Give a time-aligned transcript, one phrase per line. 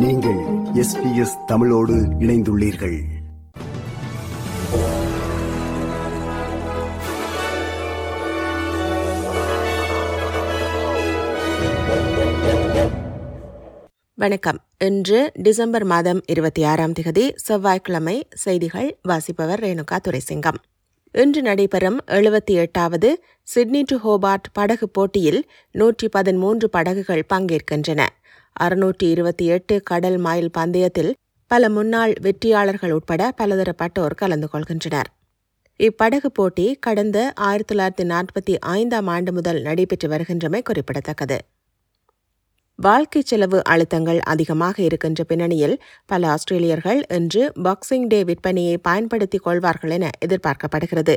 [0.00, 0.38] நீங்கள்
[0.84, 2.98] எஸ்பிஎஸ் தமிழோடு இணைந்துள்ளீர்கள்.
[14.14, 14.60] வணக்கம்.
[14.78, 20.56] இன்று டிசம்பர் மாதம் இருபத்தி ஆறாம் திகதி செவ்வாய்க்கிழமை செய்திகள் வாசிப்பவர் ரேணுகா துரைசிங்கம்.
[21.12, 28.06] இன்று நடைபெறும் எழுபத்தி எட்டாவது சிட்னி டு ஹோபார்ட் படகு போட்டியில் நூற்றி பதிமூன்று படகுகள் பங்கேற்கின்றன.
[28.60, 31.12] அறுநூற்றி இருபத்தி எட்டு கடல் மைல் பந்தயத்தில்
[31.46, 35.08] பல முன்னாள் வெற்றியாளர்கள் உட்பட பலதரப்பட்டோர் கலந்து கொள்கின்றனர்.
[35.80, 41.38] இப்படகு போட்டி கடந்த ஆயிரத்தி தொள்ளாயிரத்தி நாற்பத்தி ஐந்தாம் ஆண்டு முதல் நடைபெற்று வருகின்றமை குறிப்பிடத்தக்கது.
[42.80, 45.74] வாழ்க்கை செலவு அழுத்தங்கள் அதிகமாக இருக்கின்ற பின்னணியில்
[46.06, 51.14] பல ஆஸ்திரேலியர்கள் இன்று பாக்ஸிங் டே விற்பனையை பயன்படுத்திக் கொள்வார்கள் என எதிர்பார்க்கப்படுகிறது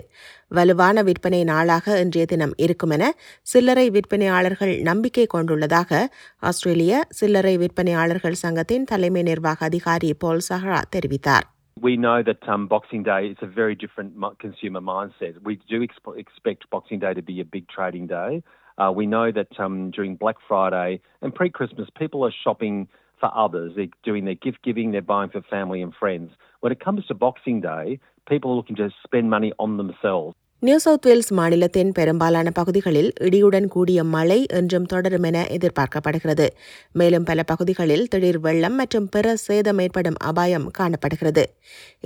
[0.51, 3.05] வலுவான விற்பனை நாளாக இன்றைய தினம் இருக்கும் என
[3.47, 6.01] சில்லறை விற்பனையாளர்கள் நம்பிக்கை கொண்டுள்ளதாக
[6.43, 11.47] ஆஸ்திரேலிய சில்லறை விற்பனையாளர்கள் சங்கத்தின் தலைமை நிர்வாக அதிகாரி போல் சஹரா தெரிவித்தார்
[11.77, 15.33] We know that um, Boxing Day is a very different consumer mindset.
[15.43, 18.29] We do exp- expect Boxing Day to be a big trading day.
[18.77, 20.89] Uh, we know that um, during Black Friday
[21.21, 22.87] and pre Christmas, people are shopping
[23.21, 23.73] for others.
[23.75, 26.31] They're doing their gift giving, they're buying for family and friends.
[26.63, 30.33] When it comes to Boxing Day, people are looking to spend money on themselves.
[30.63, 36.45] New South Wales மாநிலத்தின் பெரும்பாலான பகுதிகளில் இடியுடன் கூடிய மழை என்றும் தொடரும் என எதிர்பார்க்கப்படுகிறது
[36.91, 41.43] மேலும் பல பகுதிகளில் திடீர் வெள்ளம் மற்றும் பிற சேதம் ஏற்படும் அபாயம் காணப்படுகிறது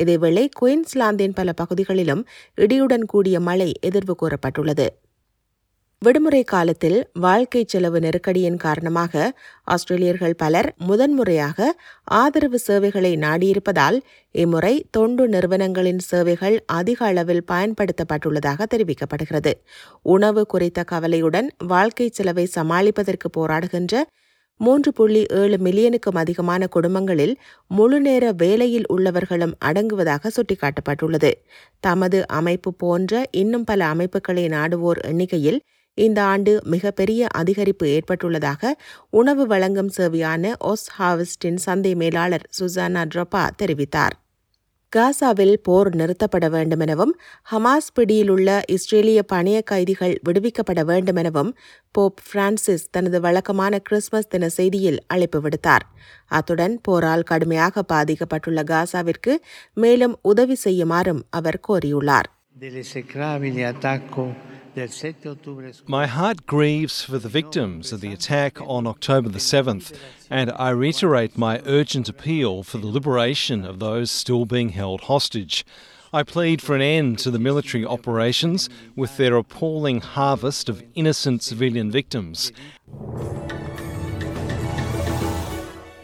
[0.03, 2.23] இதேவேளை குயின்ஸ்லாந்தின் பல பகுதிகளிலும்
[2.57, 4.87] இடியுடன் கூடிய மழை எதிர்வு கூறப்பட்டுள்ளது
[6.01, 9.13] விடுமுறை காலத்தில் வாழ்க்கை செலவு நெருக்கடியின் காரணமாக
[9.67, 11.69] ஆஸ்திரேலியர்கள் பலர் முதன்முறையாக
[12.17, 13.97] ஆதரவு சேவைகளை நாடியிருப்பதால்
[14.35, 19.53] இம்முறை தொண்டு நிறுவனங்களின் சேவைகள் அதிக அளவில் பயன்படுத்தப்பட்டுள்ளதாக தெரிவிக்கப்படுகிறது.
[20.07, 24.03] உணவு குறித்த கவலையுடன் வாழ்க்கை செலவை சமாளிப்பதற்கு போராடுகின்ற
[24.59, 27.33] மூன்று புள்ளி ஏழு மில்லியனுக்கும் அதிகமான குடும்பங்களில்
[27.71, 31.31] முழுநேர வேலையில் உள்ளவர்களும் அடங்குவதாக சுட்டிக்காட்டப்பட்டுள்ளது.
[31.79, 35.59] தமது அமைப்பு போன்ற இன்னும் பல அமைப்புகளை நாடுவோர் எண்ணிக்கையில்
[36.05, 38.71] இந்த ஆண்டு மிகப்பெரிய அதிகரிப்பு ஏற்பட்டுள்ளதாக
[39.09, 44.15] உணவு வழங்கும் சேவையான ஒஸ் ஹாவஸ்டின் சந்தை மேலாளர் சுசானா ட்ரொப்பா தெரிவித்தார்.
[44.93, 47.13] காசாவில் போர் நிறுத்தப்பட வேண்டுமெனவும்
[47.51, 51.51] ஹமாஸ் பிடியிலுள்ள இஸ்ரேலிய பணைய கைதிகள் விடுவிக்கப்பட வேண்டுமெனவும்
[51.91, 55.85] போப் பிரான்சிஸ் தனது வழக்கமான கிறிஸ்துமஸ் தின செய்தியில் அழைப்பு விடுத்தார்.
[56.27, 59.35] அத்துடன் போரால் கடுமையாக பாதிக்கப்பட்டுள்ள காசாவிற்கு
[59.73, 62.29] மேலும் உதவி செய்யுமாறும் அவர் கோரியுள்ளார்.
[64.76, 65.88] dell'esecrabile attacco del 7 ottobre scorso.
[65.88, 69.92] My heart grieves for the victims of the attack on October the 7th,
[70.30, 75.64] and I reiterate my urgent appeal for the liberation of those still being held hostage.
[76.12, 81.42] I plead for an end to the military operations with their appalling harvest of innocent
[81.42, 82.52] civilian victims.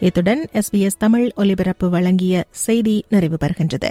[0.01, 3.91] இத்துடன் SBS Tamil ஒலிபரப்பு வழங்கிய செய்தி நிறைவு பெறுகின்றது